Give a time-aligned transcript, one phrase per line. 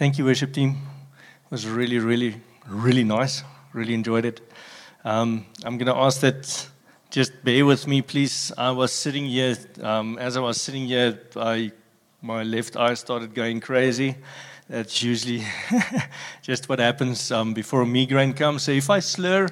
[0.00, 0.78] Thank you, worship team.
[1.44, 3.44] It was really, really, really nice.
[3.74, 4.40] Really enjoyed it.
[5.04, 6.70] Um, I'm going to ask that
[7.10, 8.50] just bear with me, please.
[8.56, 11.72] I was sitting here, um, as I was sitting here, I,
[12.22, 14.16] my left eye started going crazy.
[14.70, 15.44] That's usually
[16.40, 18.62] just what happens um, before a migraine comes.
[18.62, 19.48] So if I slur,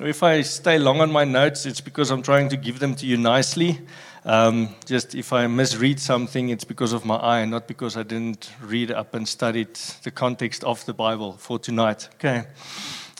[0.00, 3.04] if I stay long on my notes, it's because I'm trying to give them to
[3.04, 3.80] you nicely.
[4.28, 8.50] Um, just if I misread something, it's because of my eye, not because I didn't
[8.60, 12.10] read up and studied the context of the Bible for tonight.
[12.16, 12.44] Okay.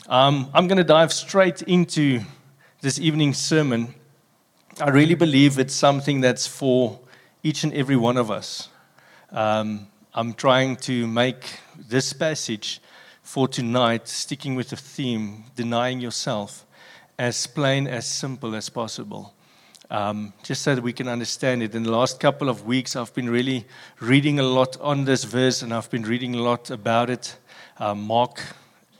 [0.07, 2.21] Um, I'm going to dive straight into
[2.81, 3.95] this evening's sermon.
[4.79, 6.99] I really believe it's something that's for
[7.41, 8.69] each and every one of us.
[9.31, 12.81] Um, I'm trying to make this passage
[13.23, 16.67] for tonight, sticking with the theme, denying yourself,
[17.17, 19.33] as plain, as simple as possible
[19.89, 21.73] um, just so that we can understand it.
[21.73, 23.65] In the last couple of weeks, I've been really
[23.99, 27.37] reading a lot on this verse, and I've been reading a lot about it.
[27.77, 28.41] Uh, Mark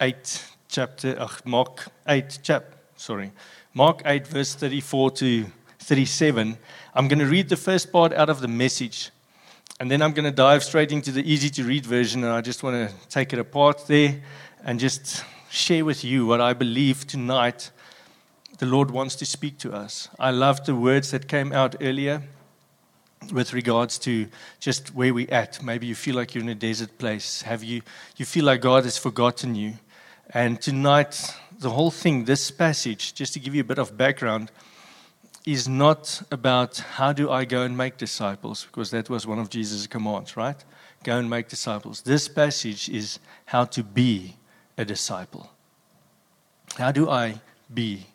[0.01, 2.63] 8, chapter, uh, Mark 8, chap,
[2.95, 3.31] sorry,
[3.73, 5.45] Mark 8, verse 34 to
[5.79, 6.57] 37.
[6.95, 9.11] I'm going to read the first part out of the message,
[9.79, 12.41] and then I'm going to dive straight into the easy to read version, and I
[12.41, 14.21] just want to take it apart there
[14.63, 17.71] and just share with you what I believe tonight
[18.59, 20.09] the Lord wants to speak to us.
[20.19, 22.21] I love the words that came out earlier
[23.33, 24.27] with regards to
[24.59, 25.63] just where we're at.
[25.63, 27.41] Maybe you feel like you're in a desert place.
[27.41, 27.81] Have you
[28.17, 29.73] you feel like God has forgotten you?
[30.33, 34.51] And tonight, the whole thing, this passage, just to give you a bit of background,
[35.45, 39.49] is not about how do I go and make disciples, because that was one of
[39.49, 40.63] Jesus' commands, right?
[41.03, 42.01] Go and make disciples.
[42.01, 44.35] This passage is how to be
[44.77, 45.49] a disciple.
[46.77, 47.41] How do I
[47.73, 48.05] be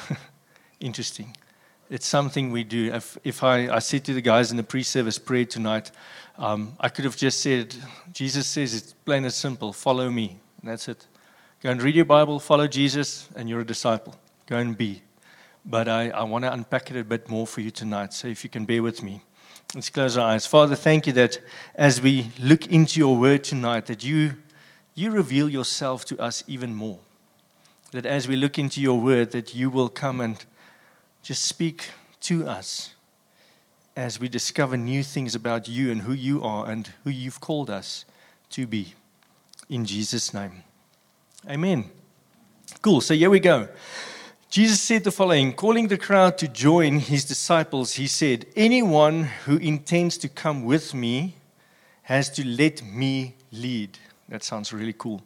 [0.80, 1.36] Interesting.
[1.88, 2.92] It's something we do.
[2.92, 5.92] If, if I, I said to the guys in the pre service prayer tonight,
[6.36, 7.74] um, I could have just said,
[8.12, 10.40] Jesus says it's plain and simple follow me.
[10.60, 11.06] And that's it.
[11.62, 14.14] Go and read your Bible, follow Jesus, and you're a disciple.
[14.46, 15.02] Go and be.
[15.64, 18.12] But I, I want to unpack it a bit more for you tonight.
[18.12, 19.22] So if you can bear with me.
[19.74, 20.46] Let's close our eyes.
[20.46, 21.40] Father, thank you that
[21.74, 24.34] as we look into your word tonight, that you,
[24.94, 26.98] you reveal yourself to us even more
[27.92, 30.44] that as we look into your word, that you will come and
[31.22, 32.94] just speak to us
[33.96, 37.70] as we discover new things about you and who you are and who you've called
[37.70, 38.04] us
[38.50, 38.94] to be.
[39.68, 40.62] In Jesus' name.
[41.48, 41.90] Amen.
[42.82, 43.00] Cool.
[43.00, 43.68] So here we go.
[44.50, 49.56] Jesus said the following Calling the crowd to join his disciples, he said, Anyone who
[49.56, 51.36] intends to come with me
[52.02, 53.98] has to let me lead.
[54.28, 55.22] That sounds really cool.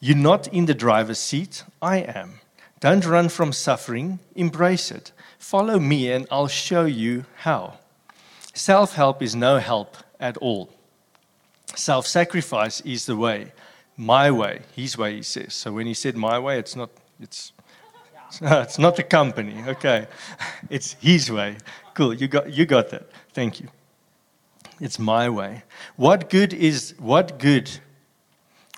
[0.00, 2.40] You're not in the driver's seat, I am.
[2.80, 5.12] Don't run from suffering, embrace it.
[5.38, 7.78] Follow me, and I'll show you how.
[8.52, 10.70] Self help is no help at all.
[11.74, 13.52] Self sacrifice is the way,
[13.96, 15.54] my way, his way, he says.
[15.54, 16.90] So when he said my way, it's not,
[17.20, 17.52] it's,
[18.40, 20.06] it's not the company, okay?
[20.70, 21.56] It's his way.
[21.94, 23.08] Cool, you got, you got that.
[23.32, 23.68] Thank you.
[24.80, 25.62] It's my way.
[25.96, 27.70] What good is, what good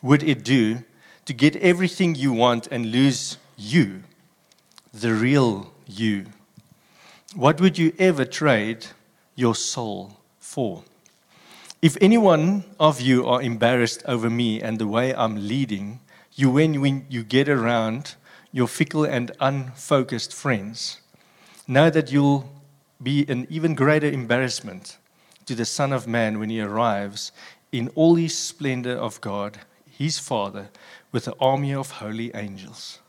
[0.03, 0.85] would it do
[1.29, 4.03] to get everything you want and lose you,
[4.95, 6.25] the real you?
[7.37, 8.87] What would you ever trade
[9.35, 10.85] your soul for?
[11.83, 16.01] If any one of you are embarrassed over me and the way I'm leading,
[16.35, 18.15] you when, when you get around
[18.51, 21.03] your fickle and unfocused friends,
[21.67, 22.51] know that you'll
[23.03, 24.97] be an even greater embarrassment
[25.45, 27.33] to the Son of Man when he arrives
[27.71, 29.59] in all his splendor of God,
[29.99, 30.71] his Father,
[31.11, 33.01] with an army of holy angels.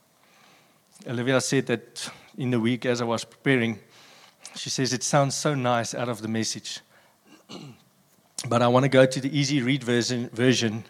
[1.06, 3.78] Olivia said that in the week as I was preparing,
[4.56, 6.80] she says it sounds so nice out of the message.
[8.48, 10.82] but I want to go to the easy read version, version.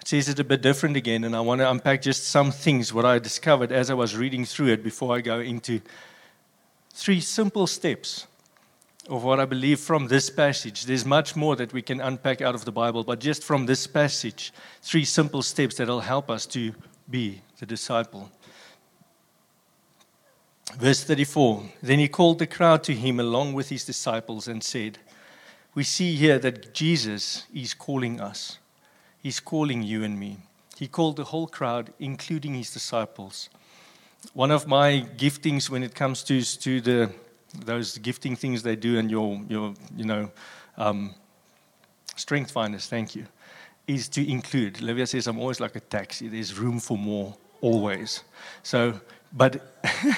[0.00, 2.94] It says it a bit different again, and I want to unpack just some things,
[2.94, 5.82] what I discovered as I was reading through it before I go into
[6.90, 8.26] three simple steps
[9.08, 10.86] of what I believe from this passage.
[10.86, 13.86] There's much more that we can unpack out of the Bible, but just from this
[13.86, 16.72] passage, three simple steps that'll help us to
[17.10, 18.30] be the disciple.
[20.78, 24.98] Verse 34 Then he called the crowd to him along with his disciples and said,
[25.74, 28.58] We see here that Jesus is calling us.
[29.22, 30.38] He's calling you and me.
[30.78, 33.48] He called the whole crowd, including his disciples.
[34.32, 37.12] One of my giftings when it comes to, to the
[37.64, 40.30] those gifting things they do and your, your you know,
[40.76, 41.14] um,
[42.16, 43.26] strength finders, thank you,
[43.86, 44.80] is to include.
[44.82, 46.28] Olivia says, I'm always like a taxi.
[46.28, 48.22] There's room for more, always.
[48.62, 49.00] So,
[49.32, 49.60] but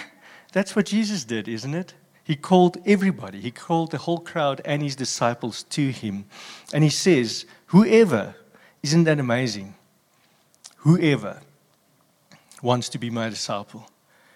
[0.52, 1.94] that's what Jesus did, isn't it?
[2.24, 3.40] He called everybody.
[3.40, 6.24] He called the whole crowd and his disciples to him.
[6.72, 8.34] And he says, Whoever
[8.82, 9.74] Isn't that amazing?
[10.78, 11.40] Whoever
[12.62, 13.90] wants to be my disciple.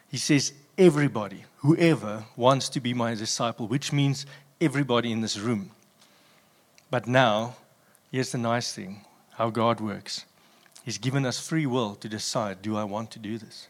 [0.09, 4.25] He says, everybody, whoever wants to be my disciple, which means
[4.63, 5.71] everybody in this room.
[6.91, 7.57] But now,
[8.11, 10.25] here's the nice thing how God works.
[10.83, 13.69] He's given us free will to decide do I want to do this?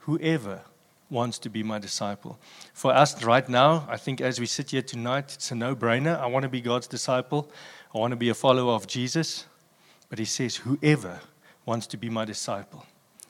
[0.00, 0.60] Whoever
[1.08, 2.38] wants to be my disciple.
[2.74, 6.20] For us right now, I think as we sit here tonight, it's a no brainer.
[6.20, 7.50] I want to be God's disciple,
[7.94, 9.46] I want to be a follower of Jesus.
[10.10, 11.20] But He says, whoever
[11.64, 12.84] wants to be my disciple.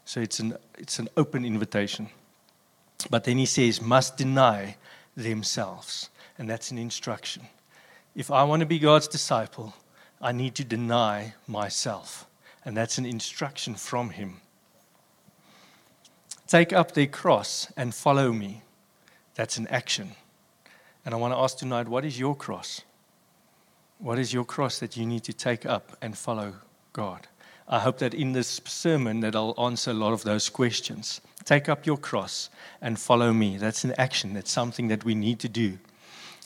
[0.04, 2.08] So it's an, it's an open invitation.
[3.10, 4.76] But then He says, must deny
[5.16, 6.10] themselves.
[6.38, 7.43] And that's an instruction.
[8.14, 9.75] If I want to be God's disciple,
[10.20, 12.26] I need to deny myself.
[12.64, 14.40] And that's an instruction from Him.
[16.46, 18.62] Take up their cross and follow me.
[19.34, 20.12] That's an action.
[21.05, 22.82] And I want to ask tonight what is your cross?
[23.98, 26.55] What is your cross that you need to take up and follow
[26.93, 27.26] God?
[27.69, 31.20] I hope that in this sermon that I'll answer a lot of those questions.
[31.44, 32.50] Take up your cross
[32.81, 33.56] and follow me.
[33.56, 34.35] That's an action.
[34.35, 35.79] That's something that we need to do.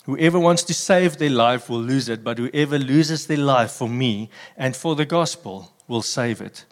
[0.05, 3.89] Whoever wants to save their life will lose it, but whoever loses their life for
[3.89, 6.65] me and for the gospel will save it.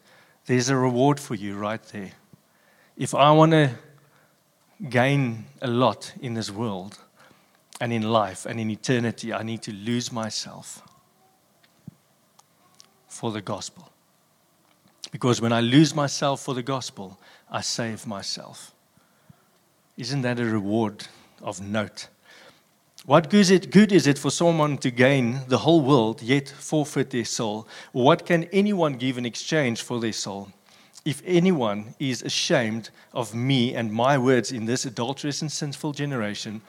[0.46, 2.12] There's a reward for you right there.
[2.96, 3.70] If I want to
[4.88, 6.98] gain a lot in this world
[7.80, 10.82] and in life and in eternity, I need to lose myself
[13.08, 13.90] for the gospel.
[15.10, 17.18] Because when I lose myself for the gospel,
[17.54, 18.72] I save myself.
[19.96, 21.06] Isn't that a reward
[21.40, 22.08] of note?
[23.06, 27.68] What good is, it, for someone to gain the whole world yet forfeit their soul?
[27.92, 30.48] What can anyone give in exchange for their soul?
[31.04, 36.60] If anyone is ashamed of me and my words in this adulterous and sinful generation,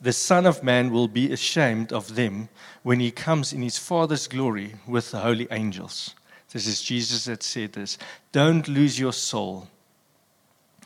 [0.00, 2.48] the Son of Man will be ashamed of them
[2.82, 6.16] when he comes in his Father's glory with the holy angels.
[6.50, 7.98] This is Jesus that said this.
[8.32, 9.68] Don't lose your soul.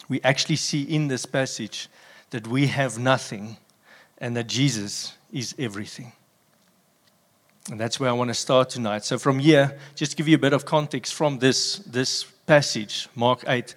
[0.08, 1.88] We actually see in this passage
[2.30, 3.56] that we have nothing
[4.18, 6.12] and that Jesus is everything.
[7.70, 9.04] And that's where I want to start tonight.
[9.04, 13.44] So, from here, just give you a bit of context from this, this passage, Mark
[13.46, 13.74] 8.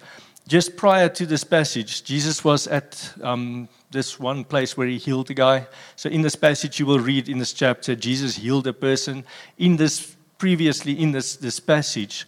[0.48, 5.30] Just prior to this passage, Jesus was at um, this one place where he healed
[5.30, 5.66] a guy.
[5.96, 9.24] So, in this passage, you will read in this chapter, Jesus healed a person.
[9.58, 12.26] In this, previously in this, this passage,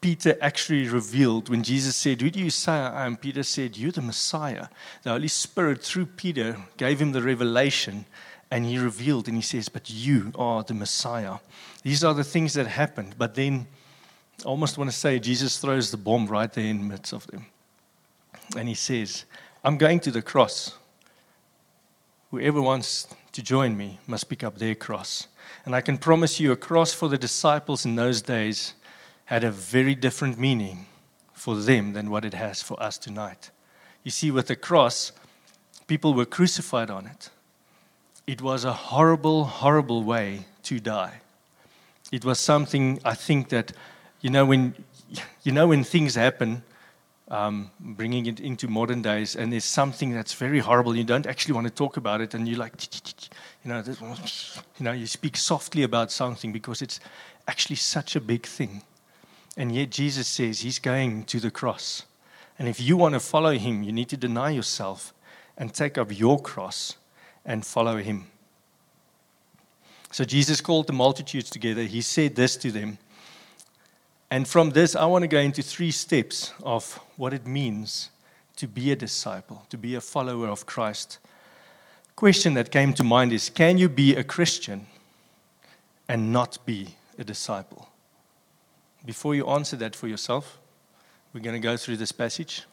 [0.00, 3.16] Peter actually revealed when Jesus said, Who do you say I am?
[3.16, 4.68] Peter said, You're the Messiah.
[5.02, 8.06] The Holy Spirit, through Peter, gave him the revelation
[8.50, 11.38] and he revealed and he says, But you are the Messiah.
[11.82, 13.16] These are the things that happened.
[13.18, 13.66] But then,
[14.44, 17.26] I almost want to say, Jesus throws the bomb right there in the midst of
[17.28, 17.46] them.
[18.56, 19.24] And he says,
[19.64, 20.76] I'm going to the cross.
[22.30, 25.26] Whoever wants to join me must pick up their cross.
[25.64, 28.74] And I can promise you, a cross for the disciples in those days
[29.26, 30.86] had a very different meaning
[31.32, 33.50] for them than what it has for us tonight.
[34.02, 35.12] You see, with the cross,
[35.86, 37.30] people were crucified on it.
[38.26, 41.20] It was a horrible, horrible way to die.
[42.12, 43.72] It was something I think that,
[44.20, 44.74] you know, when,
[45.42, 46.62] you know, when things happen,
[47.28, 51.54] um, bringing it into modern days, and there's something that's very horrible, you don't actually
[51.54, 52.72] want to talk about it, and you like,
[53.64, 53.82] you know,
[54.78, 57.00] you know, you speak softly about something because it's
[57.48, 58.82] actually such a big thing.
[59.56, 62.04] And yet Jesus says he's going to the cross.
[62.58, 65.14] And if you want to follow him, you need to deny yourself
[65.56, 66.96] and take up your cross
[67.44, 68.26] and follow him.
[70.10, 71.82] So Jesus called the multitudes together.
[71.82, 72.98] He said this to them.
[74.30, 78.10] And from this, I want to go into three steps of what it means
[78.56, 81.18] to be a disciple, to be a follower of Christ.
[82.16, 84.86] Question that came to mind is can you be a Christian
[86.08, 87.85] and not be a disciple?
[89.06, 90.58] Before you answer that for yourself,
[91.32, 92.64] we're going to go through this passage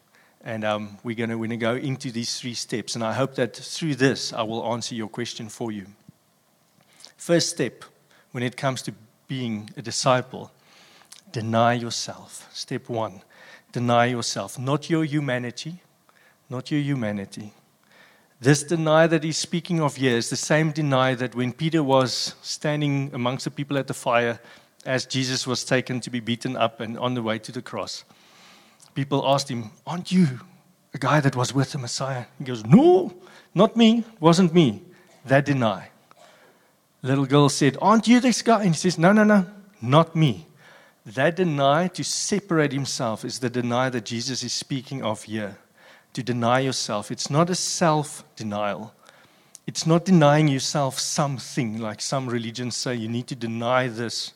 [0.43, 2.95] and um, we're, going to, we're going to go into these three steps.
[2.95, 5.85] And I hope that through this, I will answer your question for you.
[7.15, 7.85] First step
[8.31, 8.93] when it comes to
[9.27, 10.51] being a disciple
[11.31, 12.49] deny yourself.
[12.53, 13.21] Step one
[13.71, 15.81] deny yourself, not your humanity,
[16.49, 17.53] not your humanity.
[18.39, 22.35] This deny that he's speaking of here is the same deny that when Peter was
[22.41, 24.39] standing amongst the people at the fire,
[24.85, 28.03] as Jesus was taken to be beaten up and on the way to the cross,
[28.93, 30.39] people asked him, Aren't you
[30.93, 32.25] a guy that was with the Messiah?
[32.37, 33.13] He goes, No,
[33.55, 34.81] not me, wasn't me.
[35.25, 35.89] They deny.
[37.01, 38.63] Little girl said, Aren't you this guy?
[38.63, 39.45] And he says, No, no, no,
[39.81, 40.47] not me.
[41.05, 45.57] That deny to separate himself is the deny that Jesus is speaking of here.
[46.13, 47.11] To deny yourself.
[47.11, 48.93] It's not a self denial.
[49.65, 54.33] It's not denying yourself something like some religions say you need to deny this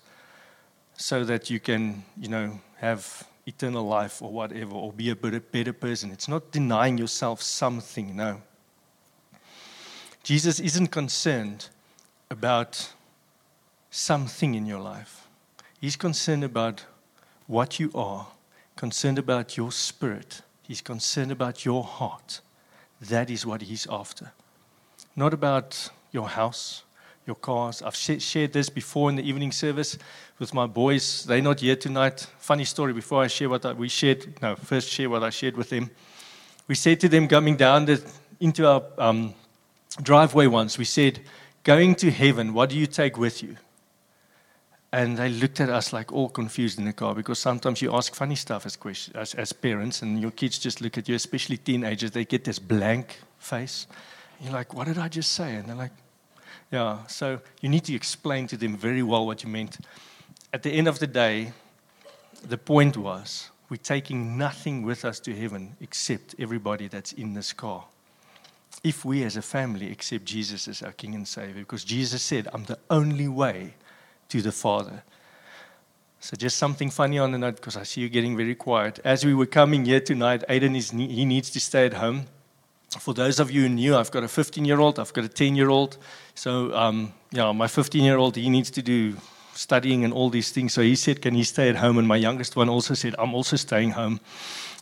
[0.98, 5.72] so that you can, you know, have eternal life or whatever, or be a better,
[5.72, 6.12] person.
[6.12, 8.42] It's not denying yourself something, no.
[10.24, 11.70] Jesus isn't concerned
[12.30, 12.94] about
[13.90, 15.28] something in your life,
[15.80, 16.84] He's concerned about
[17.46, 18.28] what you are,
[18.76, 22.42] concerned about your spirit, He's concerned about your heart.
[23.00, 24.34] That is what He's after.
[25.16, 26.84] Not about your house,
[27.28, 27.82] your cars.
[27.82, 29.98] I've shared this before in the evening service
[30.40, 31.26] with my boys.
[31.26, 32.26] They're not here tonight.
[32.40, 35.58] Funny story before I share what I, we shared, no, first share what I shared
[35.58, 35.92] with them.
[36.68, 38.02] We said to them coming down the,
[38.40, 39.34] into our um,
[40.02, 41.20] driveway once, we said,
[41.64, 43.58] Going to heaven, what do you take with you?
[44.94, 48.16] And they looked at us like all confused in the car because sometimes you ask
[48.16, 48.78] funny stuff as,
[49.14, 52.58] as, as parents, and your kids just look at you, especially teenagers, they get this
[52.58, 53.86] blank face.
[54.40, 55.56] You're like, What did I just say?
[55.56, 55.92] And they're like,
[56.72, 59.78] yeah, so you need to explain to them very well what you meant.
[60.52, 61.54] At the end of the day,
[62.48, 67.54] the point was we're taking nothing with us to heaven except everybody that's in this
[67.54, 67.86] car.
[68.84, 72.48] If we as a family accept Jesus as our King and Savior, because Jesus said,
[72.54, 73.74] I'm the only way
[74.30, 75.04] to the Father.
[76.20, 79.00] So just something funny on the note, because I see you getting very quiet.
[79.04, 82.28] As we were coming here tonight, Aiden is he needs to stay at home
[83.00, 85.56] for those of you knew, I've got a 15 year old, I've got a 10
[85.56, 85.98] year old.
[86.36, 89.16] So, um, yeah, my 15 year old, he needs to do
[89.54, 90.74] studying and all these things.
[90.74, 91.98] So he said, Can he stay at home?
[91.98, 94.20] And my youngest one also said, I'm also staying home.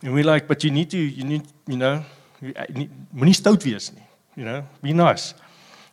[0.04, 2.04] And we're like, But you need to, you need, you know,
[2.42, 4.04] moenie stout wees nie.
[4.36, 5.34] You know, be nice.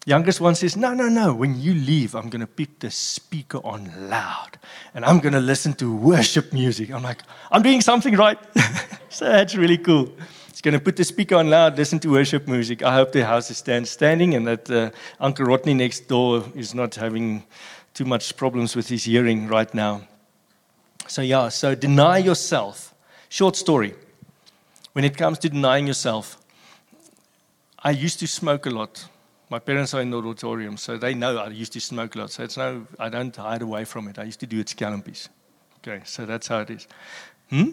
[0.05, 1.33] Youngest one says, No, no, no.
[1.33, 4.59] When you leave, I'm going to put the speaker on loud
[4.95, 6.91] and I'm going to listen to worship music.
[6.91, 8.39] I'm like, I'm doing something right.
[9.09, 10.13] so that's really cool.
[10.63, 12.85] Going to put the speaker on loud, listen to worship music.
[12.85, 16.73] I hope the house is stand standing and that uh, Uncle Rodney next door is
[16.73, 17.43] not having
[17.95, 20.03] too much problems with his hearing right now.
[21.09, 22.95] So, yeah, so deny yourself.
[23.29, 23.95] Short story.
[24.93, 26.39] When it comes to denying yourself,
[27.81, 29.05] I used to smoke a lot.
[29.51, 32.31] My parents are in the auditorium, so they know I used to smoke a lot.
[32.31, 34.17] So it's no, I don't hide away from it.
[34.17, 35.29] I used to do it scalumpies.
[35.79, 36.87] Okay, so that's how it is.
[37.51, 37.71] Hmm?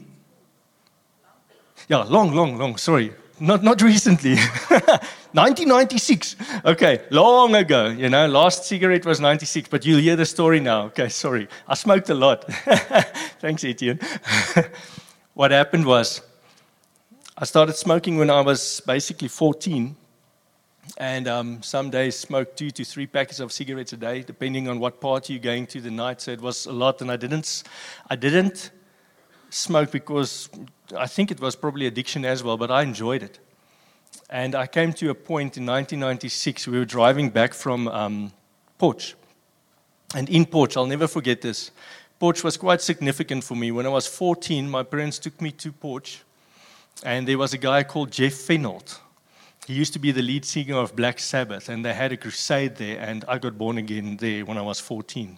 [1.88, 2.77] Yeah, long, long, long.
[2.77, 4.38] Sorry, not not recently.
[5.33, 6.36] 1996.
[6.65, 7.88] Okay, long ago.
[7.89, 10.86] You know, last cigarette was 96, but you'll hear the story now.
[10.86, 11.48] Okay, sorry.
[11.67, 12.45] I smoked a lot.
[13.39, 14.00] Thanks, Etienne.
[15.36, 16.21] what happened was,
[17.38, 19.95] I started smoking when I was basically 14,
[20.98, 24.79] and um, some days smoked two to three packets of cigarettes a day, depending on
[24.79, 26.21] what party you're going to the night.
[26.21, 27.63] So it was a lot, and I didn't,
[28.09, 28.71] I didn't
[29.49, 30.49] smoke because
[30.97, 33.39] I think it was probably addiction as well, but I enjoyed it.
[34.29, 38.31] And I came to a point in 1996, we were driving back from um,
[38.77, 39.15] Potch.
[40.15, 41.71] And in Potch, I'll never forget this.
[42.19, 43.71] Potch was quite significant for me.
[43.71, 46.23] When I was 14, my parents took me to Potch,
[47.03, 48.99] and there was a guy called Jeff Fenholt.
[49.67, 52.75] He used to be the lead singer of Black Sabbath, and they had a crusade
[52.75, 55.37] there, and I got born again there when I was 14.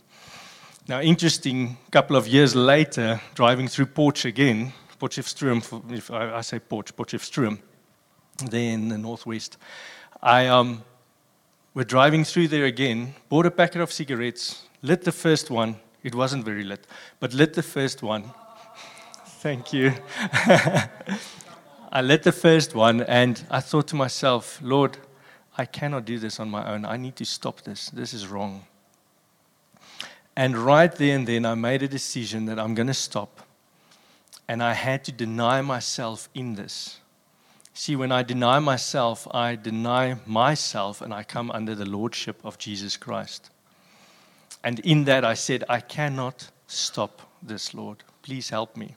[0.91, 6.59] Now, interesting, a couple of years later, driving through Potch again, Potchefstroom, if I, say
[6.59, 7.59] Potch, Potchefstroom,
[8.49, 9.57] there in the northwest.
[10.21, 10.83] I um,
[11.73, 15.77] were driving through there again, bought a packet of cigarettes, lit the first one.
[16.03, 16.85] It wasn't very lit,
[17.21, 18.25] but lit the first one.
[19.25, 19.93] Thank you.
[21.89, 24.97] I lit the first one, and I thought to myself, Lord,
[25.57, 26.83] I cannot do this on my own.
[26.83, 27.89] I need to stop this.
[27.91, 28.65] This is wrong.
[30.35, 33.41] And right there and then, I made a decision that I'm going to stop.
[34.47, 36.99] And I had to deny myself in this.
[37.73, 42.57] See, when I deny myself, I deny myself and I come under the lordship of
[42.57, 43.49] Jesus Christ.
[44.63, 48.03] And in that, I said, I cannot stop this, Lord.
[48.21, 48.95] Please help me.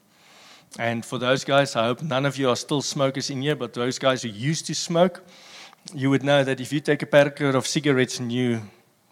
[0.78, 3.74] And for those guys, I hope none of you are still smokers in here, but
[3.74, 5.24] those guys who used to smoke,
[5.94, 8.62] you would know that if you take a packet of cigarettes and you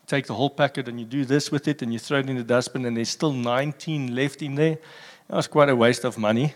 [0.06, 2.36] take the whole packet and you do this with it and you throw it in
[2.36, 4.78] the dustbin and there's still 19 left in there,
[5.28, 6.54] that was quite a waste of money.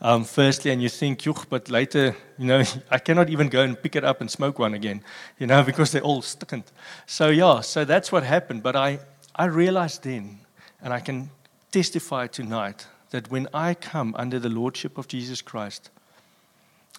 [0.00, 3.94] Um, firstly, and you think, but later, you know, I cannot even go and pick
[3.94, 5.02] it up and smoke one again,
[5.38, 6.72] you know, because they're all stickent.
[7.06, 8.64] So, yeah, so that's what happened.
[8.64, 8.98] But I,
[9.34, 10.40] I realized then,
[10.82, 11.30] and I can
[11.70, 15.90] testify tonight, that when I come under the Lordship of Jesus Christ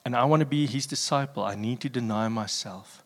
[0.05, 3.02] and I want to be his disciple, I need to deny myself.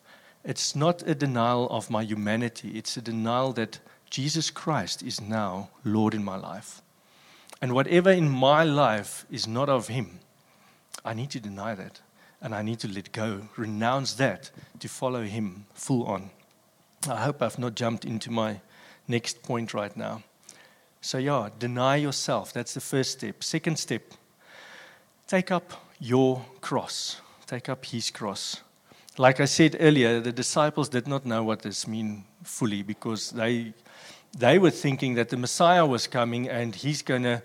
[0.48, 5.68] It's not a denial of my humanity, it's a denial that Jesus Christ is now
[5.84, 6.80] Lord in my life.
[7.60, 10.20] And whatever in my life is not of Him,
[11.04, 12.00] I need to deny that.
[12.40, 16.30] And I need to let go, renounce that to follow Him full on.
[17.06, 18.62] I hope I've not jumped into my
[19.06, 20.22] next point right now.
[21.02, 22.54] So, yeah, deny yourself.
[22.54, 23.44] That's the first step.
[23.44, 24.14] Second step,
[25.26, 27.20] take up your cross.
[27.46, 28.62] Take up his cross.
[29.18, 33.74] Like I said earlier, the disciples did not know what this mean fully because they
[34.38, 37.42] they were thinking that the Messiah was coming and he's going to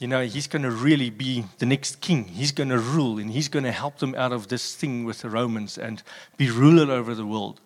[0.00, 2.24] you know, he's going to really be the next king.
[2.24, 5.20] He's going to rule and he's going to help them out of this thing with
[5.20, 6.02] the Romans and
[6.36, 7.60] be ruler over the world.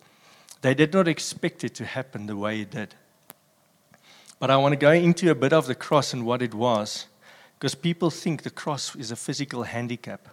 [0.61, 2.95] They did not expect it to happen the way it did.
[4.39, 7.07] But I want to go into a bit of the cross and what it was,
[7.59, 10.29] because people think the cross is a physical handicap.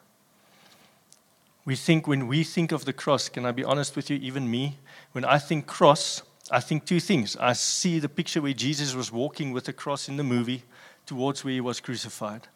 [1.66, 4.50] We think when we think of the cross, can I be honest with you, even
[4.50, 4.78] me,
[5.14, 7.36] when I think cross, I think two things.
[7.38, 10.64] I see the picture where Jesus was walking with the cross in the movie
[11.08, 12.48] towards where he was crucified.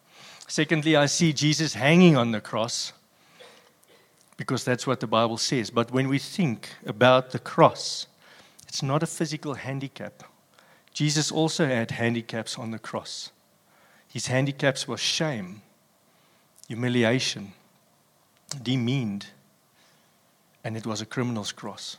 [0.48, 2.94] Secondly, I see Jesus hanging on the cross
[4.38, 5.70] because that's what the Bible says.
[5.70, 8.08] But when we think about the cross,
[8.68, 10.24] it's not a physical handicap.
[10.94, 13.32] Jesus also had handicaps on the cross.
[14.08, 15.62] His handicaps were shame,
[16.68, 17.54] humiliation,
[18.50, 19.28] demeaned,
[20.64, 21.98] and it was a criminal's cross.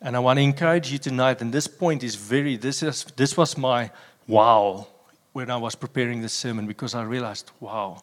[0.00, 3.36] And I want to encourage you tonight, and this point is very, this, is, this
[3.36, 3.90] was my
[4.26, 4.86] wow
[5.32, 8.02] when I was preparing this sermon because I realized, wow.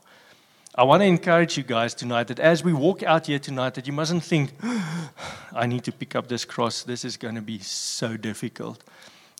[0.77, 3.87] I want to encourage you guys tonight that as we walk out here tonight, that
[3.87, 4.51] you mustn't think,
[5.53, 6.83] I need to pick up this cross.
[6.83, 8.83] This is going to be so difficult.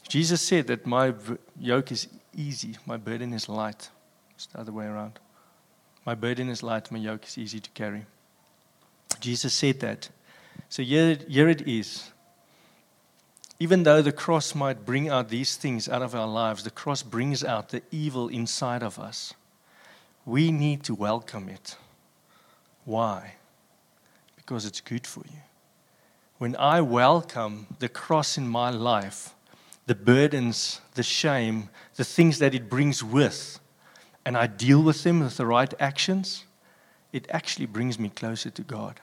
[0.08, 1.14] Jesus said that my
[1.60, 3.90] yoke is easy, my burden is light.
[4.36, 5.20] It's the other way around.
[6.06, 8.06] My burden is light, my yoke is easy to carry.
[9.20, 10.10] Jesus said that.
[10.70, 12.12] So here, here it is
[13.60, 17.04] even though the cross might bring out these things out of our lives, the cross
[17.04, 19.34] brings out the evil inside of us.
[20.26, 21.78] We need to welcome it.
[22.84, 23.36] Why?
[24.36, 25.40] Because it's good for you.
[26.38, 29.34] When I welcome the cross in my life,
[29.86, 33.60] the burdens, the shame, the things that it brings with,
[34.26, 36.46] and I deal with them with the right actions,
[37.14, 39.00] it actually brings me closer to God.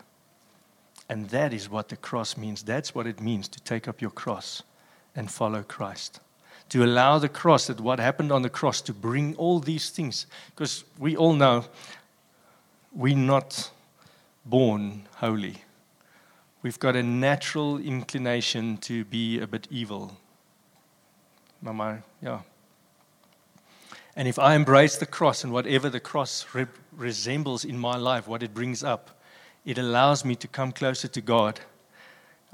[1.08, 2.62] And that is what the cross means.
[2.62, 4.62] That's what it means to take up your cross
[5.14, 6.20] and follow Christ.
[6.70, 10.26] To allow the cross, that what happened on the cross, to bring all these things.
[10.50, 11.66] Because we all know
[12.92, 13.70] we're not
[14.44, 15.62] born holy.
[16.62, 20.16] We've got a natural inclination to be a bit evil.
[21.60, 22.40] Mama, yeah.
[24.14, 28.28] And if I embrace the cross and whatever the cross re- resembles in my life,
[28.28, 29.10] what it brings up,
[29.64, 31.60] it allows me to come closer to God.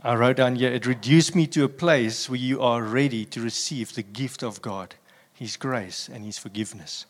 [0.03, 3.41] I wrote down here, it reduced me to a place where you are ready to
[3.41, 4.95] receive the gift of God,
[5.35, 7.07] His grace and His forgiveness.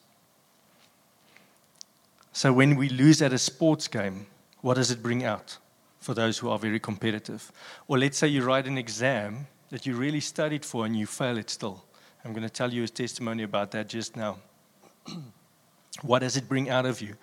[2.32, 4.26] So when we lose at a sports game,
[4.62, 5.58] what does it bring out
[5.98, 7.52] for those who are very competitive?
[7.86, 11.36] Or let's say you write an exam that you really studied for and you fail
[11.36, 11.84] it still.
[12.28, 14.36] I'm going to tell you a testimony about that just now.
[16.02, 17.16] what does it bring out of you?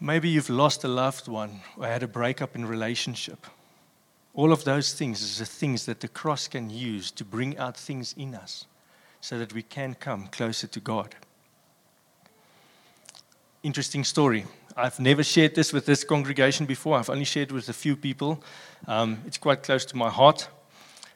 [0.00, 3.46] Maybe you've lost a loved one or had a breakup in relationship.
[4.34, 7.76] All of those things is the things that the cross can use to bring out
[7.76, 8.66] things in us
[9.20, 11.14] so that we can come closer to God.
[13.62, 14.44] Interesting story.
[14.76, 16.98] I've never shared this with this congregation before.
[16.98, 18.42] I've only shared with a few people.
[18.88, 20.48] Um, it's quite close to my heart.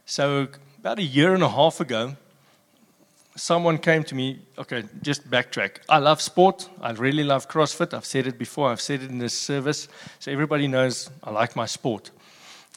[0.07, 0.46] So,
[0.79, 2.14] about a year and a half ago,
[3.37, 5.79] someone came to me, okay, just backtrack.
[5.88, 6.69] I love sport.
[6.81, 7.95] I really love CrossFit.
[7.95, 9.88] I've said it before, I've said it in this service.
[10.19, 12.11] So everybody knows I like my sport.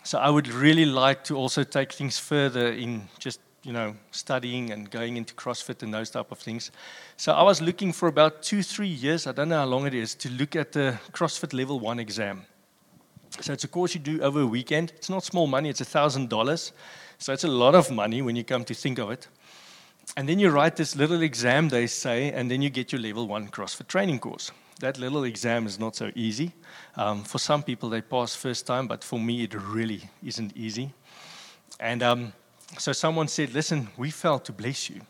[0.03, 4.71] So I would really like to also take things further in just, you know, studying
[4.71, 6.71] and going into CrossFit and those type of things.
[7.17, 9.93] So I was looking for about two, three years, I don't know how long it
[9.93, 12.45] is, to look at the CrossFit Level 1 exam.
[13.39, 14.91] So it's a course you do over a weekend.
[14.95, 16.71] It's not small money, it's $1,000.
[17.17, 19.27] So it's a lot of money when you come to think of it.
[20.15, 23.27] And then you write this little exam, they say, and then you get your level
[23.27, 24.51] one CrossFit training course.
[24.79, 26.51] That little exam is not so easy.
[26.95, 30.93] Um, for some people, they pass first time, but for me, it really isn't easy.
[31.79, 32.33] And um,
[32.77, 35.01] so someone said, Listen, we felt to bless you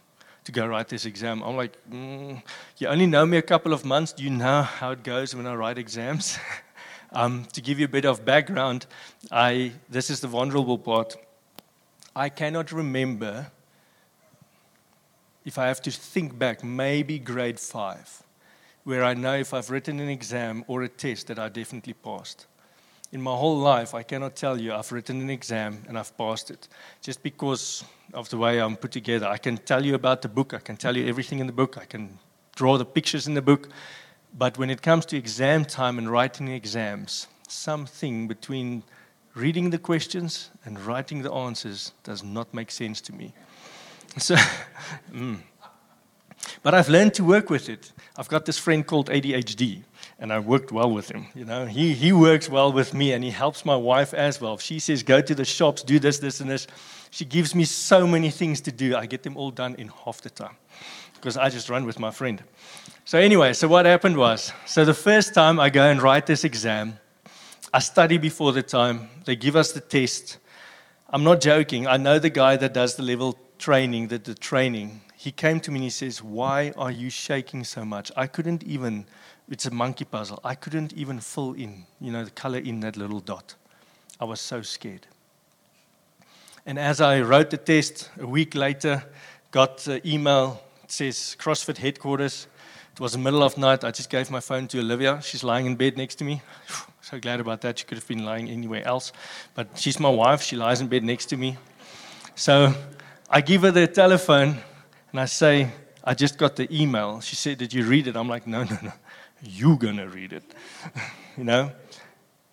[0.45, 1.41] to go write this exam.
[1.43, 2.41] I'm like, mm,
[2.77, 4.13] You only know me a couple of months.
[4.13, 6.37] Do you know how it goes when I write exams?
[7.11, 8.85] um, to give you a bit of background,
[9.31, 11.17] I, this is the vulnerable part.
[12.15, 13.51] I cannot remember
[15.45, 18.23] if I have to think back, maybe grade five,
[18.83, 22.47] where I know if I've written an exam or a test that I definitely passed.
[23.11, 26.49] In my whole life, I cannot tell you I've written an exam and I've passed
[26.49, 26.67] it
[27.01, 29.27] just because of the way I'm put together.
[29.27, 31.77] I can tell you about the book, I can tell you everything in the book,
[31.77, 32.17] I can
[32.55, 33.69] draw the pictures in the book.
[34.35, 38.83] But when it comes to exam time and writing exams, something between
[39.35, 43.33] reading the questions and writing the answers does not make sense to me.
[44.17, 44.35] So,
[45.11, 45.39] mm,
[46.61, 47.91] But I've learned to work with it.
[48.15, 49.83] I've got this friend called ADHD,
[50.19, 51.27] and I worked well with him.
[51.35, 54.53] You know, he, he works well with me, and he helps my wife as well.
[54.53, 56.67] If she says, go to the shops, do this, this, and this,
[57.09, 58.95] she gives me so many things to do.
[58.95, 60.55] I get them all done in half the time
[61.15, 62.41] because I just run with my friend.
[63.05, 66.43] So, anyway, so what happened was so the first time I go and write this
[66.43, 66.99] exam,
[67.73, 70.37] I study before the time, they give us the test.
[71.09, 71.87] I'm not joking.
[71.87, 75.01] I know the guy that does the level training, the, the training.
[75.15, 78.11] He came to me and he says, Why are you shaking so much?
[78.15, 79.05] I couldn't even,
[79.49, 80.39] it's a monkey puzzle.
[80.43, 83.55] I couldn't even fill in, you know, the color in that little dot.
[84.19, 85.07] I was so scared.
[86.65, 89.03] And as I wrote the test, a week later,
[89.51, 90.63] got an email.
[90.83, 92.47] It says CrossFit headquarters.
[92.93, 93.83] It was the middle of night.
[93.83, 95.19] I just gave my phone to Olivia.
[95.21, 96.41] She's lying in bed next to me.
[97.03, 97.77] So glad about that.
[97.77, 99.11] She could have been lying anywhere else.
[99.55, 100.41] But she's my wife.
[100.41, 101.57] She lies in bed next to me.
[102.35, 102.73] So
[103.35, 104.59] I give her the telephone
[105.11, 105.71] and I say,
[106.03, 107.19] I just got the email.
[107.19, 108.15] She said, Did you read it?
[108.15, 108.91] I'm like, No, no, no.
[109.41, 110.43] You're going to read it.
[111.37, 111.71] you know?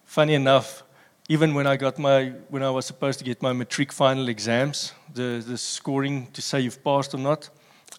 [0.06, 0.82] Funny enough,
[1.28, 4.94] even when I got my when I was supposed to get my matric final exams,
[5.12, 7.50] the, the scoring to say you've passed or not,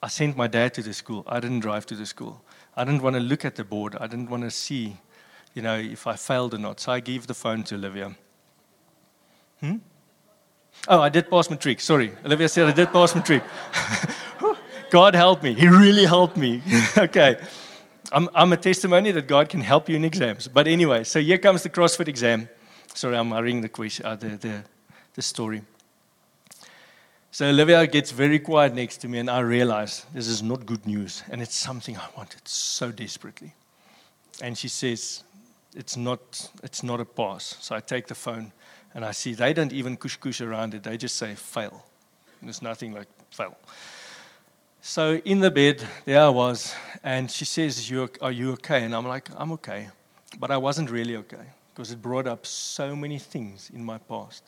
[0.02, 1.24] I sent my dad to the school.
[1.28, 2.42] I didn't drive to the school.
[2.76, 3.96] I didn't want to look at the board.
[4.00, 4.98] I didn't want to see,
[5.54, 6.80] you know, if I failed or not.
[6.80, 8.16] So I gave the phone to Olivia.
[9.60, 9.78] Hmm?
[10.88, 11.80] Oh, I did pass matric.
[11.80, 12.12] Sorry.
[12.26, 13.44] Olivia said I did pass matric.
[14.90, 15.54] God helped me.
[15.54, 16.62] He really helped me.
[16.98, 17.38] okay.
[18.12, 20.48] I'm, I'm a testimony that God can help you in exams.
[20.48, 22.50] But anyway, so here comes the CrossFit exam.
[22.94, 24.64] Sorry, I'm hurrying the, question, uh, the, the,
[25.14, 25.62] the story.
[27.34, 30.86] So Olivia gets very quiet next to me, and I realize this is not good
[30.86, 33.54] news, and it's something I wanted so desperately.
[34.42, 35.24] And she says,
[35.74, 38.52] "It's not, it's not a pass." So I take the phone,
[38.94, 40.84] and I see they don't even kush kush around it.
[40.84, 41.86] They just say fail.
[42.42, 43.56] There's nothing like fail.
[44.82, 46.74] So in the bed, there I was,
[47.04, 49.90] and she says, "Are you okay?" And I'm like, "I'm okay,"
[50.40, 54.44] but I wasn't really okay because it brought up so many things in my past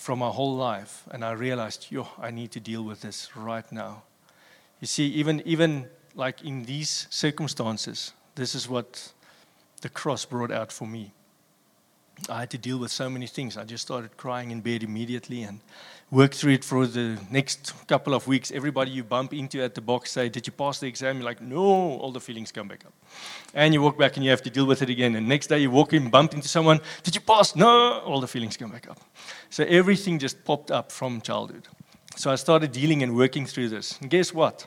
[0.00, 1.04] from my whole life.
[1.10, 4.02] And I realized, yo, I need to deal with this right now.
[4.80, 9.12] You see, even, even like in these circumstances, this is what
[9.82, 11.12] the cross brought out for me.
[12.28, 13.56] I had to deal with so many things.
[13.56, 15.60] I just started crying in bed immediately and
[16.10, 18.50] worked through it for the next couple of weeks.
[18.50, 21.16] Everybody you bump into at the box say, Did you pass the exam?
[21.16, 22.92] You're like, No, all the feelings come back up.
[23.54, 25.16] And you walk back and you have to deal with it again.
[25.16, 27.54] And next day you walk in, bump into someone, Did you pass?
[27.56, 29.00] No, all the feelings come back up.
[29.48, 31.68] So everything just popped up from childhood.
[32.16, 33.98] So I started dealing and working through this.
[34.00, 34.66] And guess what?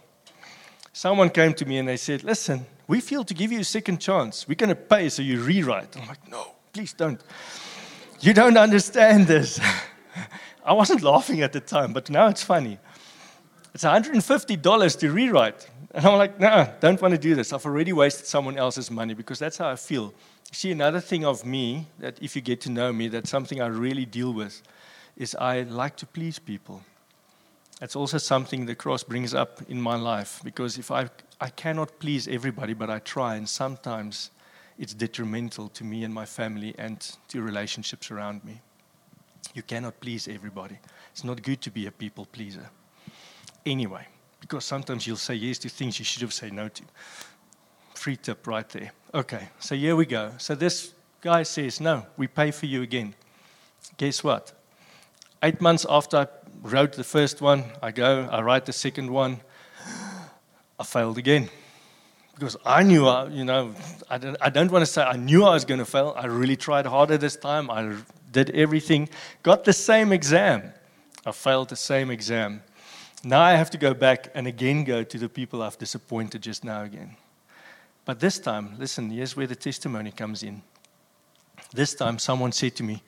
[0.93, 3.99] Someone came to me and they said, Listen, we feel to give you a second
[3.99, 4.47] chance.
[4.47, 5.97] We're going to pay so you rewrite.
[5.97, 7.21] I'm like, No, please don't.
[8.19, 9.59] You don't understand this.
[10.65, 12.79] I wasn't laughing at the time, but now it's funny.
[13.75, 15.69] It's $150 to rewrite.
[15.91, 17.53] And I'm like, no, don't want to do this.
[17.53, 20.15] I've already wasted someone else's money because that's how I feel.
[20.51, 23.67] See, another thing of me that if you get to know me, that's something I
[23.67, 24.63] really deal with,
[25.15, 26.81] is I like to please people.
[27.79, 31.09] That's also something the cross brings up in my life because if I,
[31.39, 34.31] I cannot please everybody, but I try, and sometimes
[34.77, 38.61] it's detrimental to me and my family and to relationships around me.
[39.53, 40.79] You cannot please everybody.
[41.11, 42.69] It's not good to be a people pleaser.
[43.65, 44.07] Anyway,
[44.39, 46.83] because sometimes you'll say yes to things you should have said no to.
[47.93, 48.91] Free tip right there.
[49.13, 50.31] Okay, so here we go.
[50.37, 53.13] So this guy says, No, we pay for you again.
[53.97, 54.53] Guess what?
[55.43, 56.27] Eight months after I
[56.61, 59.39] wrote the first one, I go, I write the second one.
[60.79, 61.49] I failed again.
[62.35, 63.73] Because I knew, I, you know,
[64.09, 66.13] I don't, I don't want to say I knew I was going to fail.
[66.17, 67.69] I really tried harder this time.
[67.69, 67.95] I
[68.31, 69.09] did everything,
[69.43, 70.73] got the same exam.
[71.25, 72.63] I failed the same exam.
[73.23, 76.65] Now I have to go back and again go to the people I've disappointed just
[76.65, 77.15] now again.
[78.05, 80.61] But this time, listen, here's where the testimony comes in.
[81.73, 83.01] This time, someone said to me,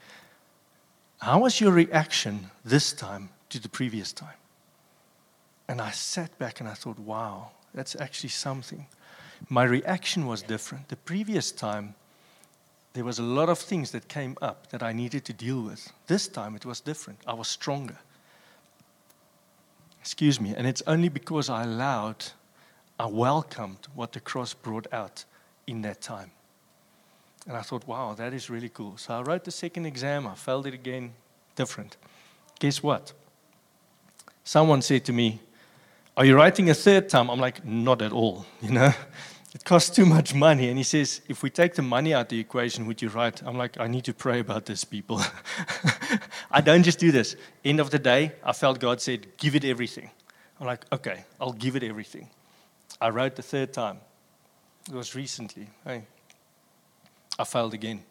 [1.20, 4.38] How was your reaction this time to the previous time?
[5.68, 8.88] And I sat back and I thought, Wow, that's actually something.
[9.50, 10.90] My reaction was different.
[10.90, 11.96] The previous time,
[12.94, 15.92] there was a lot of things that came up that I needed to deal with.
[16.08, 17.20] This time it was different.
[17.28, 17.98] I was stronger.
[20.00, 20.54] Excuse me.
[20.56, 22.26] And it's only because I allowed,
[23.00, 25.26] I welcomed what the cross brought out
[25.68, 26.32] in that time.
[27.48, 28.98] And I thought, wow, that is really cool.
[28.98, 31.14] So I wrote the second exam, I failed it again,
[31.56, 31.98] different.
[32.60, 33.14] Guess what?
[34.44, 35.42] Someone said to me,
[36.18, 37.30] Are you writing a third time?
[37.30, 38.94] I'm like, Not at all, you know?
[39.56, 40.68] it costs too much money.
[40.68, 43.42] And he says, if we take the money out of the equation, would you write?
[43.42, 45.22] I'm like, I need to pray about this, people.
[46.52, 47.38] I don't just do this.
[47.64, 50.12] End of the day, I felt God said, give it everything.
[50.60, 52.30] I'm like, okay, I'll give it everything.
[53.00, 54.00] I wrote the third time.
[54.90, 55.68] It was recently.
[55.86, 56.04] Hey,
[57.40, 58.04] I failed again.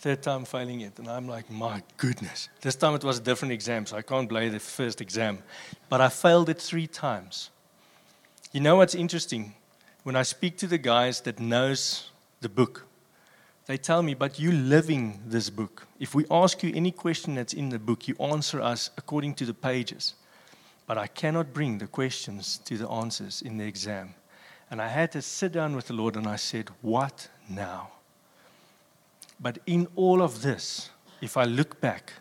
[0.00, 0.98] Third time failing it.
[0.98, 2.48] And I'm like, my goodness.
[2.62, 5.42] This time it was a different exam, so I can't blame the first exam.
[5.90, 7.50] But I failed it three times.
[8.50, 9.54] You know what's interesting?
[10.02, 12.08] When I speak to the guys that knows
[12.40, 12.86] the book,
[13.66, 15.86] they tell me, but you living this book.
[15.98, 19.44] If we ask you any question that's in the book, you answer us according to
[19.44, 20.14] the pages.
[20.86, 24.14] But I cannot bring the questions to the answers in the exam.
[24.70, 27.90] And I had to sit down with the Lord and I said, What now?
[29.40, 32.12] But in all of this, if I look back,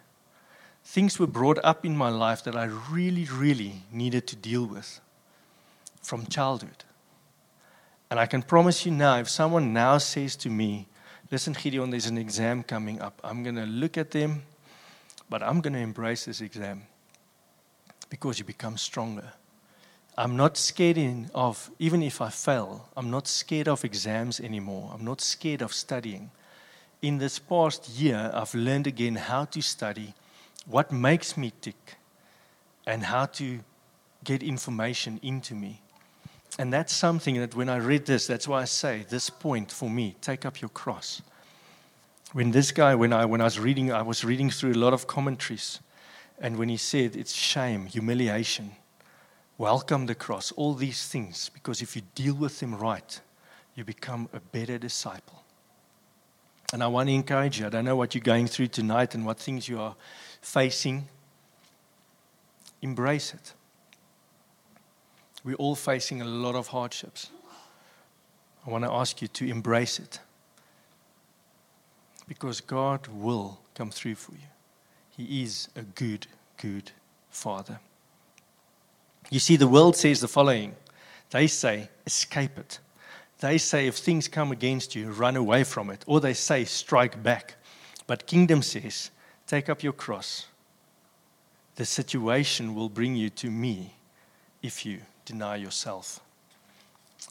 [0.84, 5.02] things were brought up in my life that I really, really needed to deal with
[6.02, 6.86] from childhood.
[8.10, 10.88] And I can promise you now, if someone now says to me,
[11.32, 14.42] Listen, Gideon, there's an exam coming up, I'm going to look at them,
[15.30, 16.82] but I'm going to embrace this exam
[18.10, 19.34] because you become stronger.
[20.18, 24.92] I'm not scared of, even if I fail, I'm not scared of exams anymore.
[24.92, 26.32] I'm not scared of studying
[27.02, 30.14] in this past year, I've learned again how to study,
[30.66, 31.96] what makes me tick,
[32.86, 33.60] and how to
[34.24, 35.82] get information into me.
[36.58, 39.90] And that's something that when I read this, that's why I say this point for
[39.90, 41.22] me take up your cross.
[42.34, 44.94] When this guy, when I, when I was reading, I was reading through a lot
[44.94, 45.80] of commentaries,
[46.40, 48.72] and when he said it's shame, humiliation,
[49.58, 53.20] welcome the cross, all these things, because if you deal with them right,
[53.74, 55.44] you become a better disciple.
[56.72, 57.66] And I want to encourage you.
[57.66, 59.96] I don't know what you're going through tonight and what things you are
[60.42, 61.08] facing.
[62.82, 63.54] Embrace it.
[65.44, 67.32] We're all facing a lot of hardships.
[68.66, 70.20] I want to ask you to embrace it.
[72.28, 74.48] Because God will come through for you.
[75.18, 76.28] He is a good,
[76.58, 76.92] good
[77.32, 77.80] Father.
[79.30, 80.76] You see, the world says the following
[81.32, 82.80] they say, escape it.
[83.40, 86.04] They say if things come against you, run away from it.
[86.08, 87.56] Or they say, strike back.
[88.06, 89.12] But kingdom says,
[89.48, 90.48] take up your cross.
[91.76, 93.94] The situation will bring you to me
[94.62, 96.20] if you deny yourself.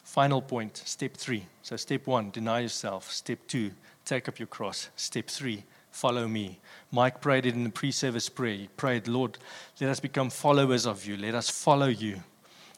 [0.05, 1.45] Final point, step three.
[1.63, 3.11] So, step one, deny yourself.
[3.11, 3.73] Step two,
[4.05, 4.89] take up your cross.
[4.97, 6.59] Step three, follow me.
[6.91, 8.55] Mike prayed it in the pre service prayer.
[8.55, 9.37] He prayed, Lord,
[9.81, 11.17] let us become followers of you.
[11.17, 12.23] Let us follow you.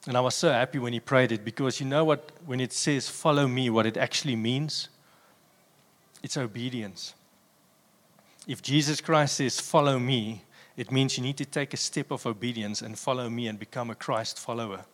[0.06, 2.72] And I was so happy when he prayed it because you know what, when it
[2.72, 4.88] says, follow me, what it actually means?
[6.22, 7.14] It's obedience.
[8.46, 10.42] If Jesus Christ says, follow me,
[10.76, 13.90] it means you need to take a step of obedience and follow me and become
[13.90, 14.84] a Christ follower.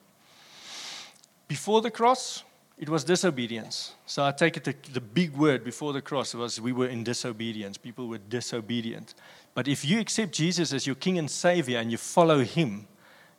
[1.46, 2.42] Before the cross,
[2.76, 3.94] it was disobedience.
[4.04, 7.04] So I take it the, the big word before the cross was we were in
[7.04, 7.78] disobedience.
[7.78, 9.14] People were disobedient.
[9.54, 12.88] But if you accept Jesus as your King and Savior and you follow Him,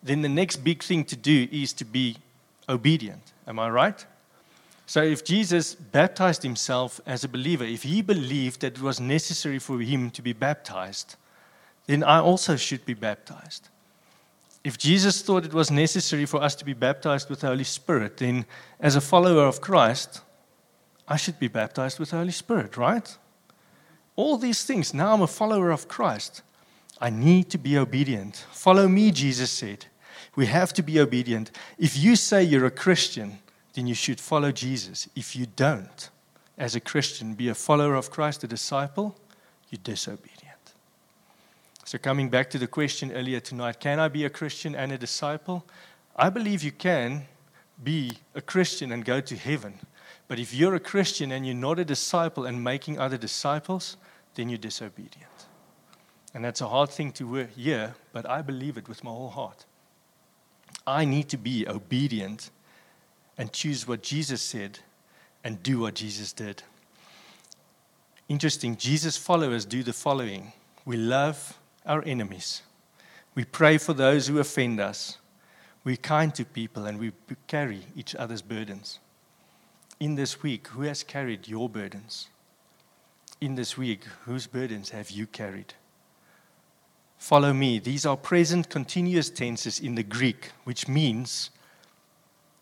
[0.04, 2.18] then the next big thing to do is to be
[2.70, 3.34] obedient.
[3.48, 4.06] Am I right?
[4.86, 9.60] So, if Jesus baptized himself as a believer, if he believed that it was necessary
[9.60, 11.18] for him to be baptized,
[11.88, 13.68] then I also should be baptized.
[14.64, 18.18] If Jesus thought it was necessary for us to be baptized with the Holy Spirit,
[18.18, 18.46] then
[18.80, 20.22] as a follower of Christ,
[21.08, 23.18] I should be baptized with the Holy Spirit, right?
[24.16, 24.94] All these things.
[24.94, 26.42] Now I'm a follower of Christ.
[27.00, 28.46] I need to be obedient.
[28.52, 29.86] Follow me, Jesus said.
[30.36, 31.52] We have to be obedient.
[31.78, 33.40] If you say you're a Christian,
[33.74, 35.08] then you should follow Jesus.
[35.16, 36.10] If you don't,
[36.58, 39.16] as a Christian, be a follower of Christ, a disciple,
[39.70, 40.48] you're disobedient.
[41.86, 44.98] So, coming back to the question earlier tonight can I be a Christian and a
[44.98, 45.66] disciple?
[46.16, 47.26] I believe you can
[47.84, 49.76] be a Christian and go to heaven.
[50.28, 53.98] But if you're a Christian and you're not a disciple and making other disciples,
[54.36, 55.37] then you're disobedient.
[56.38, 59.66] And that's a hard thing to hear, but I believe it with my whole heart.
[60.86, 62.52] I need to be obedient
[63.40, 64.78] and choose what Jesus said
[65.44, 66.62] and do what Jesus did.
[68.30, 70.54] Interesting, Jesus' followers do the following
[70.86, 72.62] we love our enemies,
[73.34, 75.18] we pray for those who offend us,
[75.84, 77.14] we're kind to people, and we
[77.48, 79.00] carry each other's burdens.
[80.00, 82.28] In this week, who has carried your burdens?
[83.42, 85.74] In this week, whose burdens have you carried?
[87.18, 87.80] Follow me.
[87.80, 91.50] These are present continuous tenses in the Greek, which means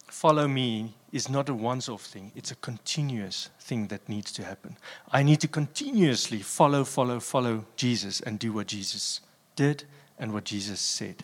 [0.08, 4.44] follow me is not a once off thing, it's a continuous thing that needs to
[4.44, 4.76] happen.
[5.12, 9.22] I need to continuously follow, follow, follow Jesus and do what Jesus
[9.56, 9.84] did
[10.18, 11.24] and what Jesus said.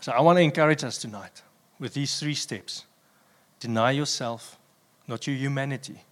[0.00, 1.42] So I want to encourage us tonight
[1.78, 2.86] with these three steps
[3.60, 4.58] deny yourself,
[5.08, 6.02] not your humanity,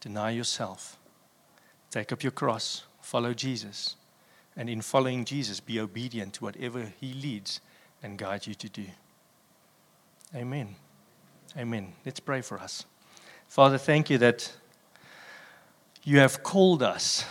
[0.00, 0.98] deny yourself,
[1.90, 3.96] take up your cross, follow Jesus
[4.56, 7.60] and in following Jesus, be obedient to whatever He leads
[8.02, 8.86] and guides you to do.
[10.34, 10.76] Amen.
[11.56, 11.92] Amen.
[12.04, 12.84] Let's pray for us.
[13.48, 14.52] Father, thank you that
[16.02, 17.24] you have called us.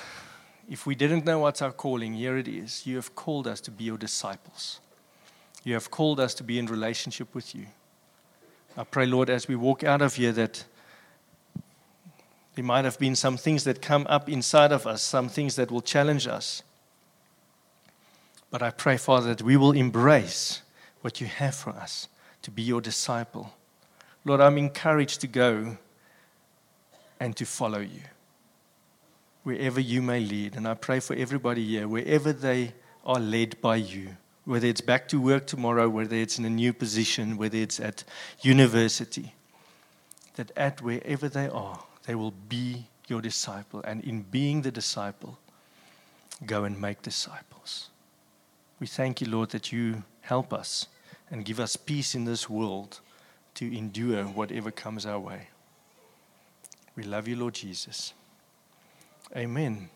[0.70, 2.88] If we didn't know what's our calling, here it is.
[2.88, 4.80] You have called us to be your disciples.
[5.64, 7.68] You have called us to be in relationship with you.
[8.78, 10.66] I pray, Lord, as we walk out of here, that
[12.56, 15.72] there might have been some things that come up inside of us, some things that
[15.72, 16.64] will challenge us.
[18.56, 20.62] But I pray, Father, that we will embrace
[21.02, 22.08] what you have for us
[22.42, 23.54] to be your disciple.
[24.24, 25.76] Lord, I'm encouraged to go
[27.20, 28.00] and to follow you
[29.44, 30.56] wherever you may lead.
[30.56, 32.72] And I pray for everybody here, wherever they
[33.06, 34.16] are led by you,
[34.46, 38.06] whether it's back to work tomorrow, whether it's in a new position, whether it's at
[38.40, 39.34] university,
[40.36, 43.82] that at wherever they are, they will be your disciple.
[43.84, 45.40] And in being the disciple,
[46.46, 47.90] go and make disciples.
[48.80, 50.88] We thank you, Lord, that you help us
[51.32, 53.00] and give us peace in this world
[53.56, 55.48] to endure whatever comes our way.
[56.96, 58.14] We love you, Lord Jesus.
[59.36, 59.90] Amen.